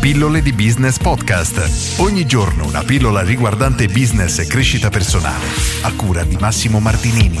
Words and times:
Pillole 0.00 0.40
di 0.42 0.52
Business 0.52 0.96
Podcast. 0.96 1.98
Ogni 1.98 2.24
giorno 2.24 2.66
una 2.66 2.84
pillola 2.84 3.20
riguardante 3.22 3.86
business 3.88 4.38
e 4.38 4.46
crescita 4.46 4.90
personale. 4.90 5.44
A 5.82 5.92
cura 5.92 6.22
di 6.22 6.36
Massimo 6.36 6.78
Martinini. 6.78 7.40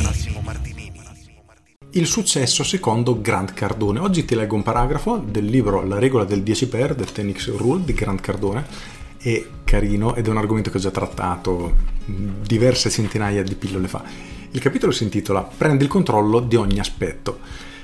Il 1.92 2.06
successo 2.06 2.64
secondo 2.64 3.20
Grant 3.20 3.54
Cardone. 3.54 4.00
Oggi 4.00 4.24
ti 4.24 4.34
leggo 4.34 4.56
un 4.56 4.64
paragrafo 4.64 5.18
del 5.18 5.44
libro 5.44 5.86
La 5.86 6.00
regola 6.00 6.24
del 6.24 6.42
10 6.42 6.68
per 6.68 6.96
del 6.96 7.12
Tenix 7.12 7.48
Rule 7.56 7.84
di 7.84 7.94
Grant 7.94 8.20
Cardone. 8.20 8.66
È 9.16 9.46
carino 9.62 10.16
ed 10.16 10.26
è 10.26 10.30
un 10.30 10.38
argomento 10.38 10.70
che 10.70 10.78
ho 10.78 10.80
già 10.80 10.90
trattato 10.90 11.76
diverse 12.04 12.90
centinaia 12.90 13.44
di 13.44 13.54
pillole 13.54 13.86
fa. 13.86 14.02
Il 14.50 14.60
capitolo 14.60 14.90
si 14.90 15.04
intitola 15.04 15.42
Prendi 15.42 15.84
il 15.84 15.90
controllo 15.90 16.40
di 16.40 16.56
ogni 16.56 16.80
aspetto. 16.80 17.38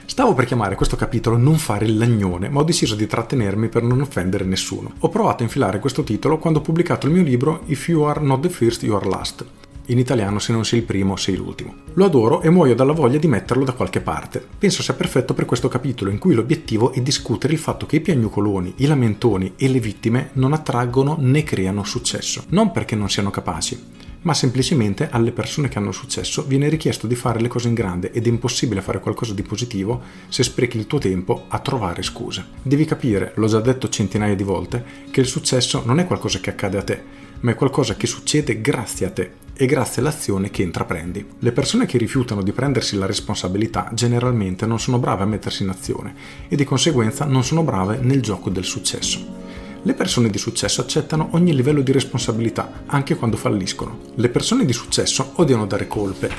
Stavo 0.06 0.34
per 0.34 0.44
chiamare 0.44 0.74
questo 0.74 0.96
capitolo 0.96 1.36
Non 1.36 1.56
fare 1.56 1.86
il 1.86 1.96
lagnone, 1.96 2.48
ma 2.48 2.60
ho 2.60 2.64
deciso 2.64 2.94
di 2.94 3.06
trattenermi 3.06 3.68
per 3.68 3.82
non 3.82 4.00
offendere 4.00 4.44
nessuno. 4.44 4.92
Ho 5.00 5.08
provato 5.08 5.42
a 5.42 5.46
infilare 5.46 5.78
questo 5.78 6.04
titolo 6.04 6.38
quando 6.38 6.58
ho 6.58 6.62
pubblicato 6.62 7.06
il 7.06 7.12
mio 7.12 7.22
libro 7.22 7.62
If 7.66 7.88
You 7.88 8.02
Are 8.02 8.20
Not 8.20 8.40
the 8.42 8.48
First, 8.50 8.82
You 8.82 8.96
Are 8.96 9.08
Last. 9.08 9.44
In 9.88 9.98
italiano 9.98 10.38
se 10.38 10.52
non 10.52 10.64
sei 10.64 10.78
il 10.78 10.84
primo, 10.84 11.16
sei 11.16 11.36
l'ultimo. 11.36 11.74
Lo 11.94 12.06
adoro 12.06 12.40
e 12.40 12.48
muoio 12.48 12.74
dalla 12.74 12.92
voglia 12.92 13.18
di 13.18 13.26
metterlo 13.26 13.64
da 13.64 13.72
qualche 13.72 14.00
parte. 14.00 14.46
Penso 14.58 14.82
sia 14.82 14.94
perfetto 14.94 15.34
per 15.34 15.44
questo 15.44 15.68
capitolo 15.68 16.10
in 16.10 16.18
cui 16.18 16.34
l'obiettivo 16.34 16.92
è 16.92 17.00
discutere 17.00 17.52
il 17.52 17.58
fatto 17.58 17.84
che 17.84 17.96
i 17.96 18.00
piagnucoloni, 18.00 18.74
i 18.76 18.86
lamentoni 18.86 19.54
e 19.56 19.68
le 19.68 19.80
vittime 19.80 20.30
non 20.34 20.54
attraggono 20.54 21.16
né 21.18 21.42
creano 21.42 21.84
successo. 21.84 22.44
Non 22.48 22.70
perché 22.70 22.96
non 22.96 23.10
siano 23.10 23.30
capaci, 23.30 23.78
ma 24.24 24.34
semplicemente 24.34 25.08
alle 25.10 25.32
persone 25.32 25.68
che 25.68 25.78
hanno 25.78 25.92
successo 25.92 26.44
viene 26.44 26.68
richiesto 26.68 27.06
di 27.06 27.14
fare 27.14 27.40
le 27.40 27.48
cose 27.48 27.68
in 27.68 27.74
grande 27.74 28.10
ed 28.12 28.26
è 28.26 28.28
impossibile 28.28 28.82
fare 28.82 29.00
qualcosa 29.00 29.32
di 29.32 29.42
positivo 29.42 30.02
se 30.28 30.42
sprechi 30.42 30.76
il 30.76 30.86
tuo 30.86 30.98
tempo 30.98 31.44
a 31.48 31.58
trovare 31.58 32.02
scuse. 32.02 32.44
Devi 32.62 32.84
capire, 32.84 33.32
l'ho 33.36 33.46
già 33.46 33.60
detto 33.60 33.88
centinaia 33.88 34.34
di 34.34 34.42
volte, 34.42 34.84
che 35.10 35.20
il 35.20 35.26
successo 35.26 35.82
non 35.84 35.98
è 35.98 36.06
qualcosa 36.06 36.40
che 36.40 36.50
accade 36.50 36.78
a 36.78 36.82
te, 36.82 37.02
ma 37.40 37.50
è 37.50 37.54
qualcosa 37.54 37.94
che 37.94 38.06
succede 38.06 38.60
grazie 38.60 39.06
a 39.06 39.10
te 39.10 39.30
e 39.56 39.66
grazie 39.66 40.00
all'azione 40.00 40.50
che 40.50 40.62
intraprendi. 40.62 41.26
Le 41.38 41.52
persone 41.52 41.86
che 41.86 41.98
rifiutano 41.98 42.42
di 42.42 42.52
prendersi 42.52 42.96
la 42.96 43.06
responsabilità 43.06 43.90
generalmente 43.92 44.66
non 44.66 44.80
sono 44.80 44.98
brave 44.98 45.22
a 45.22 45.26
mettersi 45.26 45.62
in 45.62 45.68
azione 45.68 46.14
e 46.48 46.56
di 46.56 46.64
conseguenza 46.64 47.24
non 47.24 47.44
sono 47.44 47.62
brave 47.62 47.98
nel 47.98 48.22
gioco 48.22 48.48
del 48.48 48.64
successo. 48.64 49.63
Le 49.86 49.92
persone 49.92 50.30
di 50.30 50.38
successo 50.38 50.80
accettano 50.80 51.28
ogni 51.32 51.54
livello 51.54 51.82
di 51.82 51.92
responsabilità, 51.92 52.84
anche 52.86 53.16
quando 53.16 53.36
falliscono. 53.36 53.98
Le 54.14 54.30
persone 54.30 54.64
di 54.64 54.72
successo 54.72 55.32
odiano 55.34 55.66
dare 55.66 55.86
colpe 55.86 56.30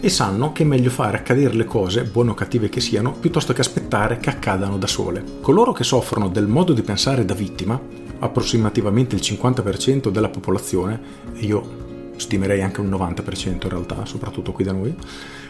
e 0.00 0.08
sanno 0.08 0.52
che 0.52 0.62
è 0.62 0.66
meglio 0.66 0.88
fare 0.88 1.18
accadere 1.18 1.52
le 1.52 1.66
cose, 1.66 2.04
buone 2.04 2.30
o 2.30 2.34
cattive 2.34 2.70
che 2.70 2.80
siano, 2.80 3.12
piuttosto 3.12 3.52
che 3.52 3.60
aspettare 3.60 4.16
che 4.16 4.30
accadano 4.30 4.78
da 4.78 4.86
sole. 4.86 5.22
Coloro 5.42 5.72
che 5.72 5.84
soffrono 5.84 6.30
del 6.30 6.46
modo 6.46 6.72
di 6.72 6.80
pensare 6.80 7.26
da 7.26 7.34
vittima, 7.34 7.78
approssimativamente 8.20 9.14
il 9.14 9.20
50% 9.20 10.08
della 10.08 10.30
popolazione, 10.30 10.98
e 11.34 11.44
io 11.44 11.84
stimerei 12.16 12.62
anche 12.62 12.80
un 12.80 12.88
90% 12.88 13.64
in 13.64 13.68
realtà, 13.68 14.06
soprattutto 14.06 14.52
qui 14.52 14.64
da 14.64 14.72
noi, 14.72 14.96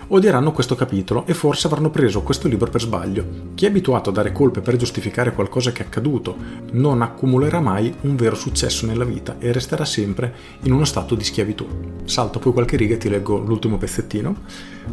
odieranno 0.09 0.53
questo 0.53 0.75
capitolo 0.75 1.27
e 1.27 1.35
forse 1.35 1.67
avranno 1.67 1.91
preso 1.91 2.23
questo 2.23 2.49
libro 2.49 2.71
per 2.71 2.81
sbaglio. 2.81 3.25
Chi 3.55 3.65
è 3.65 3.69
abituato 3.69 4.11
a 4.11 4.13
dare 4.13 4.33
colpe 4.33 4.61
per 4.61 4.77
giustificare 4.77 5.33
qualcosa 5.33 5.73
che 5.73 5.83
è 5.83 5.87
accaduto 5.87 6.37
non 6.73 7.03
accumulerà 7.03 7.61
mai 7.61 7.95
un 8.03 8.17
vero 8.17 8.35
successo 8.35 8.87
nella 8.87 9.05
vita 9.05 9.37
e 9.39 9.53
resterà 9.53 9.85
sempre 9.85 10.35
in 10.63 10.73
uno 10.73 10.85
stato 10.85 11.15
di 11.15 11.25
schiavitù. 11.25 11.67
Salto 12.05 12.39
poi 12.39 12.53
qualche 12.53 12.77
riga 12.77 12.95
e 12.95 12.99
ti 12.99 13.09
leggo 13.09 13.39
l'ultimo 13.39 13.79
pezzettino. 13.79 14.37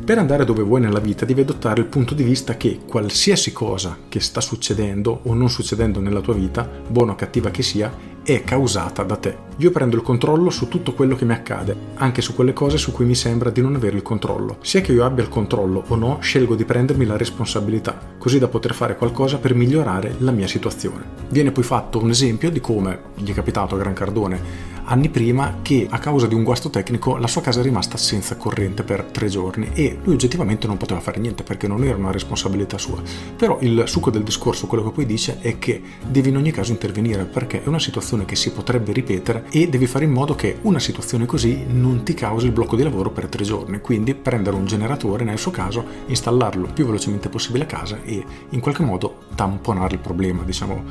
Per 0.04 0.18
andare 0.18 0.46
dove 0.46 0.64
vuoi 0.64 0.82
nella 0.82 1.00
vita 1.00 1.26
devi 1.26 1.42
adottare 1.42 1.82
il 1.82 1.88
punto 1.88 2.14
di 2.16 2.24
vista 2.24 2.58
che 2.58 2.80
qualsiasi 2.88 3.54
cosa 3.54 3.98
che 4.10 4.20
sta 4.20 4.42
succedendo 4.42 5.20
o 5.24 5.34
non 5.34 5.50
succedendo 5.50 6.00
nella 6.00 6.22
tua 6.22 6.34
vita, 6.34 6.68
buona 6.88 7.12
o 7.12 7.16
cattiva 7.16 7.52
che 7.52 7.62
sia, 7.62 8.12
è 8.24 8.44
causata 8.44 9.04
da 9.04 9.18
te. 9.18 9.38
Io 9.58 9.70
prendo 9.72 9.96
il 9.96 10.02
controllo 10.02 10.50
su 10.50 10.68
tutto 10.68 10.94
quello 10.94 11.16
che 11.16 11.26
mi 11.26 11.34
accade, 11.34 11.76
anche 11.96 12.22
su 12.22 12.34
quelle 12.34 12.54
cose 12.54 12.78
su 12.78 12.92
cui 12.92 13.06
mi 13.06 13.16
sembra 13.16 13.50
di 13.50 13.62
non 13.62 13.76
avere 13.76 13.98
il 13.98 14.02
controllo. 14.02 14.58
Sia 14.62 14.82
che 14.82 14.94
io 14.94 15.06
abbia 15.06 15.24
il 15.24 15.30
controllo 15.30 15.84
o 15.88 15.96
no, 15.96 16.18
scelgo 16.22 16.56
di 16.56 16.66
prendermi 16.66 17.06
la 17.06 17.18
responsabilità, 17.18 18.00
così 18.18 18.40
da 18.40 18.48
poter 18.48 18.74
fare 18.74 18.96
qualcosa 18.96 19.38
per 19.38 19.54
migliorare 19.54 20.16
la 20.20 20.32
mia 20.32 20.48
situazione. 20.48 21.22
Viene 21.30 21.52
poi 21.52 21.64
fatto 21.64 22.02
un 22.02 22.10
esempio 22.10 22.50
di 22.50 22.62
come 22.62 23.00
gli 23.16 23.30
è 23.30 23.34
capitato 23.34 23.76
a 23.76 23.78
Gran 23.78 23.94
Cardone 23.94 24.73
anni 24.86 25.10
prima 25.10 25.60
che 25.62 25.88
a 25.90 26.00
causa 26.00 26.28
di 26.28 26.34
un 26.34 26.44
guasto 26.44 26.70
tecnico 26.70 27.18
la 27.18 27.28
sua 27.28 27.42
casa 27.42 27.60
è 27.60 27.64
rimasta 27.64 27.98
senza 27.98 28.36
corrente 28.36 28.84
per 28.84 29.04
tre 29.04 29.28
giorni 29.28 29.70
e 29.74 30.00
lui 30.04 30.16
oggettivamente 30.16 30.68
non 30.68 30.78
poteva 30.78 31.00
fare 31.00 31.20
niente 31.20 31.44
perché 31.44 31.68
non 31.68 31.84
era 31.84 31.96
una 31.96 32.12
responsabilità 32.12 32.78
sua. 32.78 33.02
Però 33.36 33.58
il 33.62 33.84
succo 33.86 34.10
del 34.10 34.24
discorso, 34.24 34.68
quello 34.68 34.84
che 34.84 34.92
poi 34.92 35.06
dice, 35.06 35.40
è 35.40 35.58
che 35.60 35.82
devi 36.06 36.30
in 36.30 36.38
ogni 36.38 36.52
caso 36.52 36.72
intervenire 36.72 37.26
perché 37.26 37.64
è 37.64 37.68
una 37.68 37.80
situazione 37.80 38.26
che 38.26 38.36
si 38.36 38.52
potrebbe 38.52 38.92
ripetere 38.92 39.46
e 39.52 39.70
devi 39.70 39.88
fare 39.88 40.06
in 40.06 40.12
modo 40.12 40.36
che 40.36 40.58
una 40.62 40.80
situazione 40.80 41.26
così 41.26 41.64
non 41.68 42.04
ti 42.04 42.14
causi 42.14 42.48
il 42.48 42.52
blocco 42.52 42.76
di 42.76 42.84
lavoro 42.84 43.12
per 43.12 43.28
tre 43.28 43.44
giorni. 43.44 43.80
Quindi 43.80 44.16
prendere 44.16 44.56
un 44.56 44.66
generatore, 44.66 45.24
nel 45.24 45.38
suo 45.38 45.52
caso, 45.52 45.86
installarlo 46.08 46.70
più 46.74 46.86
velocemente 46.86 47.30
possibile 47.30 47.64
a 47.64 47.68
casa 47.68 48.00
e 48.04 48.24
in 48.50 48.60
qualche 48.60 48.84
modo 48.84 49.22
tamponare 49.36 49.96
il 49.96 50.02
problema, 50.02 50.44
diciamo, 50.44 50.84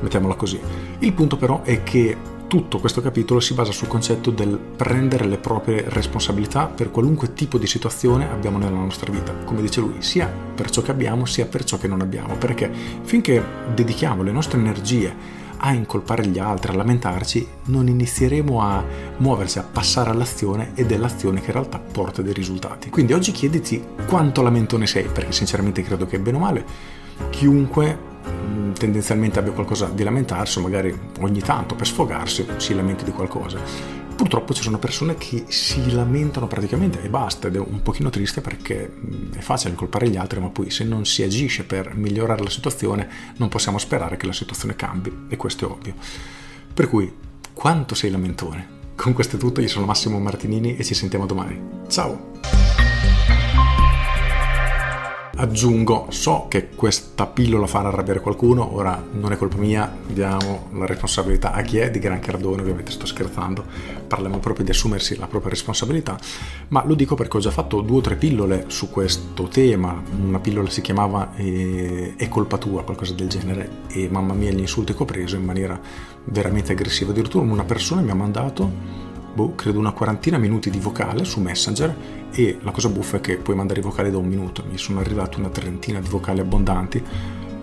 mettiamola 0.00 0.34
così. 0.34 0.60
Il 1.00 1.12
punto 1.12 1.36
però 1.36 1.62
è 1.62 1.82
che 1.82 2.38
tutto 2.50 2.80
questo 2.80 3.00
capitolo 3.00 3.38
si 3.38 3.54
basa 3.54 3.70
sul 3.70 3.86
concetto 3.86 4.32
del 4.32 4.58
prendere 4.58 5.24
le 5.26 5.38
proprie 5.38 5.84
responsabilità 5.86 6.66
per 6.66 6.90
qualunque 6.90 7.32
tipo 7.32 7.58
di 7.58 7.68
situazione 7.68 8.28
abbiamo 8.28 8.58
nella 8.58 8.76
nostra 8.76 9.12
vita, 9.12 9.32
come 9.44 9.60
dice 9.60 9.78
lui, 9.78 9.94
sia 10.02 10.26
per 10.26 10.68
ciò 10.68 10.82
che 10.82 10.90
abbiamo 10.90 11.26
sia 11.26 11.46
per 11.46 11.62
ciò 11.62 11.78
che 11.78 11.86
non 11.86 12.00
abbiamo, 12.00 12.34
perché 12.34 12.68
finché 13.02 13.40
dedichiamo 13.72 14.24
le 14.24 14.32
nostre 14.32 14.58
energie 14.58 15.14
a 15.58 15.72
incolpare 15.72 16.26
gli 16.26 16.40
altri, 16.40 16.72
a 16.72 16.74
lamentarci, 16.74 17.46
non 17.66 17.86
inizieremo 17.86 18.60
a 18.60 18.84
muoversi, 19.18 19.60
a 19.60 19.62
passare 19.62 20.10
all'azione 20.10 20.72
ed 20.74 20.90
è 20.90 20.96
l'azione 20.96 21.38
che 21.38 21.46
in 21.46 21.52
realtà 21.52 21.78
porta 21.78 22.20
dei 22.20 22.32
risultati. 22.32 22.90
Quindi 22.90 23.12
oggi 23.12 23.30
chiediti 23.30 23.80
quanto 24.08 24.42
lamentone 24.42 24.88
sei, 24.88 25.04
perché 25.04 25.30
sinceramente 25.30 25.82
credo 25.84 26.04
che 26.04 26.18
bene 26.18 26.36
o 26.36 26.40
male 26.40 26.64
chiunque 27.30 28.09
tendenzialmente 28.72 29.38
abbia 29.38 29.52
qualcosa 29.52 29.86
di 29.86 30.02
lamentarsi 30.02 30.58
o 30.58 30.62
magari 30.62 30.98
ogni 31.20 31.40
tanto 31.40 31.74
per 31.74 31.86
sfogarsi 31.86 32.46
si 32.56 32.74
lamenti 32.74 33.04
di 33.04 33.10
qualcosa. 33.10 33.58
Purtroppo 34.16 34.52
ci 34.52 34.62
sono 34.62 34.78
persone 34.78 35.16
che 35.16 35.44
si 35.48 35.92
lamentano 35.92 36.46
praticamente 36.46 37.02
e 37.02 37.08
basta 37.08 37.48
ed 37.48 37.56
è 37.56 37.58
un 37.58 37.80
pochino 37.82 38.10
triste 38.10 38.42
perché 38.42 38.90
mm, 38.94 39.32
è 39.32 39.40
facile 39.40 39.74
colpare 39.74 40.08
gli 40.08 40.16
altri 40.16 40.40
ma 40.40 40.50
poi 40.50 40.70
se 40.70 40.84
non 40.84 41.06
si 41.06 41.22
agisce 41.22 41.64
per 41.64 41.94
migliorare 41.94 42.42
la 42.42 42.50
situazione 42.50 43.08
non 43.36 43.48
possiamo 43.48 43.78
sperare 43.78 44.18
che 44.18 44.26
la 44.26 44.34
situazione 44.34 44.76
cambi 44.76 45.26
e 45.28 45.36
questo 45.36 45.66
è 45.66 45.70
ovvio. 45.70 45.94
Per 46.72 46.88
cui 46.88 47.10
quanto 47.54 47.94
sei 47.94 48.10
lamentone? 48.10 48.78
Con 48.94 49.14
questo 49.14 49.36
è 49.36 49.38
tutto, 49.38 49.62
io 49.62 49.68
sono 49.68 49.86
Massimo 49.86 50.18
Martinini 50.18 50.76
e 50.76 50.84
ci 50.84 50.92
sentiamo 50.92 51.24
domani. 51.24 51.58
Ciao! 51.88 52.39
Aggiungo, 55.40 56.06
so 56.10 56.46
che 56.48 56.68
questa 56.74 57.26
pillola 57.26 57.66
farà 57.66 57.88
arrabbiare 57.88 58.20
qualcuno, 58.20 58.74
ora 58.74 59.02
non 59.12 59.32
è 59.32 59.38
colpa 59.38 59.56
mia, 59.56 59.90
diamo 60.06 60.68
la 60.74 60.84
responsabilità 60.84 61.52
a 61.52 61.62
chi 61.62 61.78
è 61.78 61.90
di 61.90 61.98
Gran 61.98 62.20
Cardone, 62.20 62.60
ovviamente 62.60 62.92
sto 62.92 63.06
scherzando, 63.06 63.64
parliamo 64.06 64.38
proprio 64.38 64.66
di 64.66 64.70
assumersi 64.70 65.16
la 65.16 65.26
propria 65.26 65.50
responsabilità, 65.50 66.18
ma 66.68 66.84
lo 66.84 66.94
dico 66.94 67.14
perché 67.14 67.38
ho 67.38 67.40
già 67.40 67.50
fatto 67.50 67.80
due 67.80 67.98
o 67.98 68.00
tre 68.02 68.16
pillole 68.16 68.66
su 68.68 68.90
questo 68.90 69.44
tema, 69.44 70.02
una 70.22 70.40
pillola 70.40 70.68
si 70.68 70.82
chiamava 70.82 71.34
eh, 71.36 72.14
È 72.16 72.28
colpa 72.28 72.58
tua, 72.58 72.84
qualcosa 72.84 73.14
del 73.14 73.28
genere, 73.28 73.70
e 73.88 74.08
mamma 74.10 74.34
mia 74.34 74.50
gli 74.50 74.60
insulti 74.60 74.94
che 74.94 75.02
ho 75.02 75.06
preso 75.06 75.36
in 75.36 75.44
maniera 75.44 75.80
veramente 76.24 76.72
aggressiva, 76.72 77.12
addirittura 77.12 77.44
una 77.44 77.64
persona 77.64 78.02
mi 78.02 78.10
ha 78.10 78.14
mandato 78.14 78.99
boh, 79.32 79.54
credo 79.54 79.78
una 79.78 79.92
quarantina 79.92 80.38
minuti 80.38 80.70
di 80.70 80.78
vocale 80.78 81.24
su 81.24 81.40
Messenger 81.40 81.94
e 82.32 82.58
la 82.62 82.70
cosa 82.70 82.88
buffa 82.88 83.18
è 83.18 83.20
che 83.20 83.36
puoi 83.36 83.56
mandare 83.56 83.80
i 83.80 83.82
vocali 83.82 84.10
da 84.10 84.18
un 84.18 84.26
minuto. 84.26 84.64
Mi 84.68 84.78
sono 84.78 85.00
arrivati 85.00 85.38
una 85.38 85.48
trentina 85.48 86.00
di 86.00 86.08
vocali 86.08 86.40
abbondanti 86.40 87.02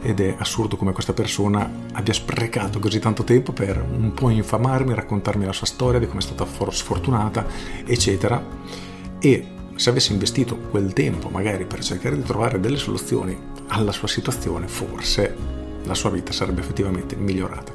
ed 0.01 0.19
è 0.19 0.35
assurdo 0.37 0.77
come 0.77 0.91
questa 0.91 1.13
persona 1.13 1.69
abbia 1.93 2.13
sprecato 2.13 2.79
così 2.79 2.99
tanto 2.99 3.23
tempo 3.23 3.51
per 3.51 3.83
un 3.83 4.13
po' 4.13 4.29
infamarmi, 4.29 4.93
raccontarmi 4.93 5.45
la 5.45 5.53
sua 5.53 5.65
storia, 5.65 5.99
di 5.99 6.07
come 6.07 6.19
è 6.19 6.23
stata 6.23 6.45
sfortunata, 6.71 7.45
eccetera. 7.85 8.43
E 9.19 9.47
se 9.75 9.89
avesse 9.89 10.13
investito 10.13 10.57
quel 10.57 10.93
tempo 10.93 11.29
magari 11.29 11.65
per 11.65 11.83
cercare 11.83 12.15
di 12.15 12.23
trovare 12.23 12.59
delle 12.59 12.77
soluzioni 12.77 13.37
alla 13.67 13.91
sua 13.91 14.07
situazione, 14.07 14.67
forse 14.67 15.35
la 15.83 15.93
sua 15.93 16.09
vita 16.09 16.31
sarebbe 16.31 16.61
effettivamente 16.61 17.15
migliorata. 17.15 17.73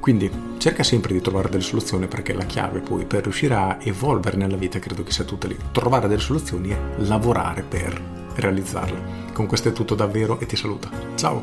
Quindi 0.00 0.30
cerca 0.56 0.82
sempre 0.82 1.12
di 1.12 1.20
trovare 1.20 1.50
delle 1.50 1.62
soluzioni 1.62 2.06
perché 2.06 2.32
la 2.32 2.44
chiave 2.44 2.80
poi 2.80 3.04
per 3.04 3.22
riuscire 3.22 3.54
a 3.54 3.76
evolvere 3.80 4.38
nella 4.38 4.56
vita 4.56 4.78
credo 4.78 5.02
che 5.02 5.12
sia 5.12 5.24
tutta 5.24 5.46
lì. 5.46 5.56
Trovare 5.72 6.08
delle 6.08 6.20
soluzioni 6.20 6.70
e 6.70 6.78
lavorare 6.96 7.62
per 7.62 8.00
realizzarle. 8.34 9.28
Con 9.34 9.46
questo 9.46 9.68
è 9.68 9.72
tutto 9.72 9.94
davvero 9.94 10.40
e 10.40 10.46
ti 10.46 10.56
saluto. 10.56 10.88
Ciao! 11.16 11.42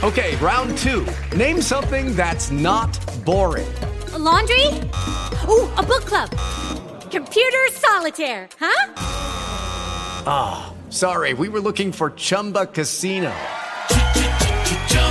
Ok, 0.00 0.36
round 0.40 0.72
2. 0.80 1.04
Name 1.36 1.60
something 1.60 2.14
that's 2.14 2.50
not 2.50 2.98
boring. 3.22 3.66
A 4.12 4.18
laundry? 4.18 4.66
Ooh, 5.46 5.68
a 5.76 5.82
book 5.82 6.04
club. 6.04 6.28
Computer 7.10 7.70
solitaire, 7.72 8.48
huh? 8.58 8.92
Ah, 10.24 10.66
oh, 10.68 10.74
sorry, 10.88 11.32
we 11.32 11.48
were 11.48 11.60
looking 11.60 11.92
for 11.92 12.12
Chumba 12.16 12.66
Casino. 12.66 13.32